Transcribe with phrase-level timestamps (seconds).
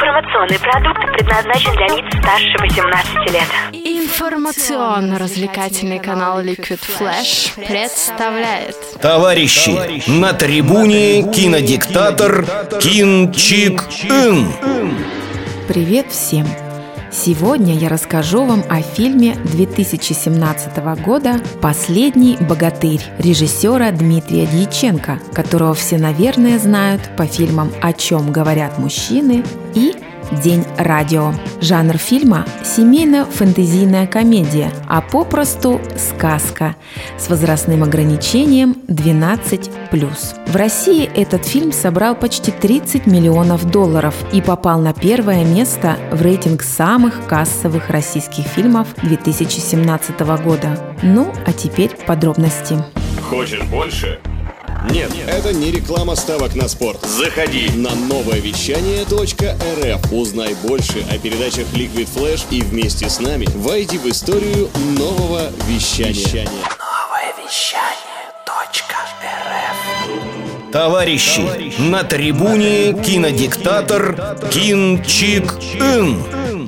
[0.00, 3.48] Информационный продукт предназначен для лиц старше 18 лет.
[3.72, 12.46] Информационно-развлекательный канал Liquid Flash представляет Товарищи, на трибуне кинодиктатор
[12.80, 14.52] Кин Чик Ин.
[15.66, 16.46] Привет всем!
[17.10, 25.96] Сегодня я расскажу вам о фильме 2017 года «Последний богатырь» режиссера Дмитрия Дьяченко, которого все,
[25.96, 29.42] наверное, знают по фильмам «О чем говорят мужчины»
[29.74, 29.94] и
[30.30, 31.32] День радио.
[31.62, 36.76] Жанр фильма– семейно-фэнтезийная комедия, а попросту сказка
[37.18, 40.50] с возрастным ограничением 12+.
[40.50, 46.20] В России этот фильм собрал почти 30 миллионов долларов и попал на первое место в
[46.20, 50.94] рейтинг самых кассовых российских фильмов 2017 года.
[51.02, 52.76] Ну, а теперь подробности.
[53.22, 54.18] Хочешь больше?
[54.90, 57.04] Нет, это не реклама ставок на спорт.
[57.04, 57.70] Заходи.
[57.74, 60.12] На новое вещание .рф.
[60.12, 66.48] Узнай больше о передачах Liquid Flash и вместе с нами войди в историю нового вещания.
[66.48, 68.08] Новое вещание
[70.72, 76.22] Товарищи, на трибуне кинодиктатор Кин Чик Ин.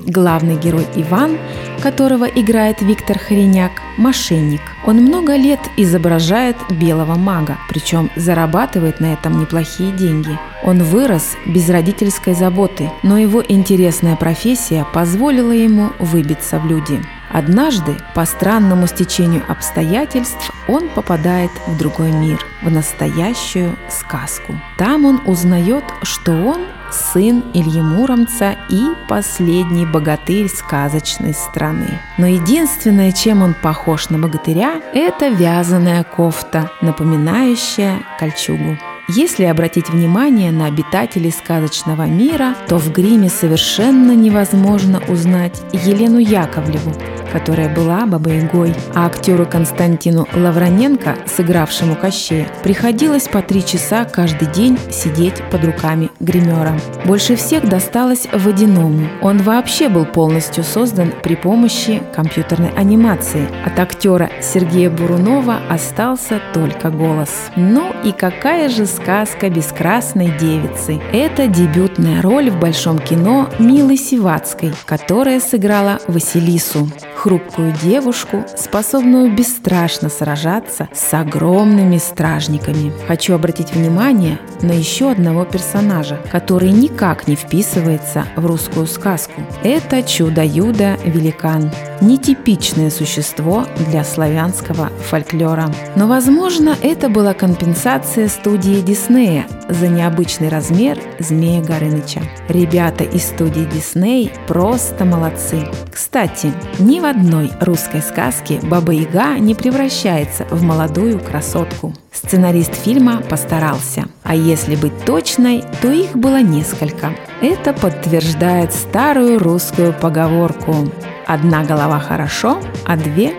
[0.07, 1.39] Главный герой Иван,
[1.81, 4.61] которого играет Виктор Хореняк, мошенник.
[4.87, 10.39] Он много лет изображает белого мага, причем зарабатывает на этом неплохие деньги.
[10.63, 17.01] Он вырос без родительской заботы, но его интересная профессия позволила ему выбиться в люди.
[17.33, 24.61] Однажды, по странному стечению обстоятельств, он попадает в другой мир, в настоящую сказку.
[24.77, 26.63] Там он узнает, что он
[26.95, 32.01] сын Ильи Муромца и последний богатырь сказочной страны.
[32.19, 38.77] Но единственное, чем он похож на богатыря, это вязаная кофта, напоминающая кольчугу.
[39.17, 46.93] Если обратить внимание на обитателей сказочного мира, то в гриме совершенно невозможно узнать Елену Яковлеву,
[47.33, 54.79] которая была Бабой-Ягой, а актеру Константину Лавроненко, сыгравшему Кощея, приходилось по три часа каждый день
[54.93, 56.79] сидеть под руками гримера.
[57.05, 59.09] Больше всех досталось Водяному.
[59.23, 63.49] Он вообще был полностью создан при помощи компьютерной анимации.
[63.65, 67.31] От актера Сергея Бурунова остался только голос.
[67.57, 71.01] Ну и какая же сказка без красной девицы?
[71.13, 80.09] Это дебютная роль в большом кино Милы Сивацкой, которая сыграла Василису хрупкую девушку, способную бесстрашно
[80.09, 82.93] сражаться с огромными стражниками.
[83.07, 89.43] Хочу обратить внимание на еще одного персонажа, который никак не вписывается в русскую сказку.
[89.63, 91.71] Это чудо-юдо-великан.
[92.01, 95.71] Нетипичное существо для славянского фольклора.
[95.97, 102.23] Но, возможно, это была компенсация студии Диснея за необычный размер Змея Горыныча.
[102.49, 105.69] Ребята из студии Дисней просто молодцы.
[105.93, 111.95] Кстати, ни в одной русской сказке Баба Яга не превращается в молодую красотку.
[112.13, 114.07] Сценарист фильма постарался.
[114.23, 117.15] А если быть точной, то их было несколько.
[117.43, 120.91] Это подтверждает старую русскую поговорку
[121.31, 123.35] «Одна голова хорошо, а две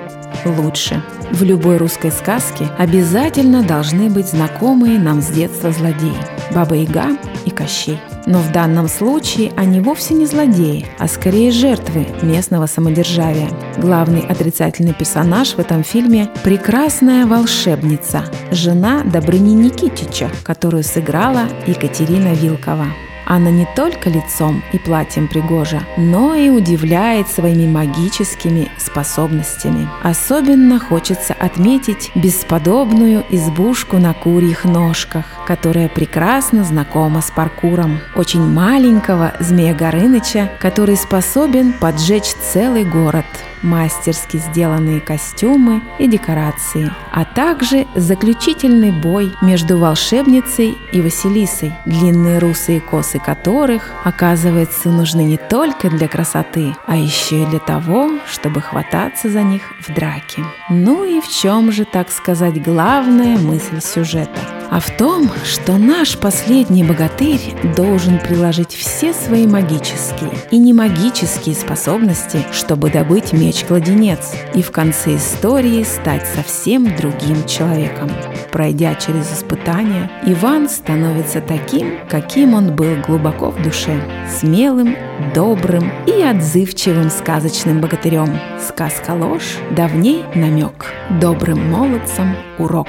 [0.45, 1.03] лучше».
[1.31, 6.15] В любой русской сказке обязательно должны быть знакомые нам с детства злодеи–
[6.55, 7.99] Баба Яга и Кощей.
[8.25, 13.49] Но в данном случае они вовсе не злодеи, а скорее жертвы местного самодержавия.
[13.77, 22.85] Главный отрицательный персонаж в этом фильме– прекрасная волшебница, жена Добрыни Никитича, которую сыграла Екатерина Вилкова.
[23.31, 29.87] Она не только лицом и платьем пригожа, но и удивляет своими магическими способностями.
[30.03, 37.99] Особенно хочется отметить бесподобную избушку на курьих ножках, которая прекрасно знакома с паркуром.
[38.17, 43.25] Очень маленького змея Горыныча, который способен поджечь целый город–
[43.61, 52.81] мастерски сделанные костюмы и декорации, а также заключительный бой между волшебницей и Василисой, длинные русые
[52.81, 59.29] косы которых, оказывается, нужны не только для красоты, а еще и для того, чтобы хвататься
[59.29, 60.43] за них в драке.
[60.69, 64.60] Ну и в чем же, так сказать, главная мысль сюжета?
[64.71, 67.41] А в том, что наш последний богатырь
[67.75, 75.83] должен приложить все свои магические и немагические способности, чтобы добыть меч-кладенец и в конце истории
[75.83, 78.09] стать совсем другим человеком.
[78.53, 84.01] Пройдя через испытания, Иван становится таким, каким он был глубоко в душе,
[84.39, 84.95] смелым,
[85.35, 88.39] добрым и отзывчивым сказочным богатырем.
[88.65, 92.87] Сказка ложь, давней намек, добрым молодцам урок.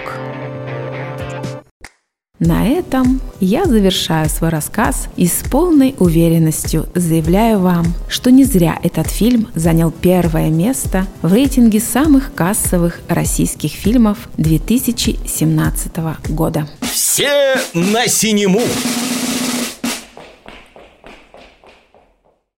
[2.38, 8.80] На этом я завершаю свой рассказ и с полной уверенностью заявляю вам, что не зря
[8.82, 15.98] этот фильм занял первое место в рейтинге самых кассовых российских фильмов 2017
[16.30, 16.66] года.
[16.80, 18.62] Все на синему!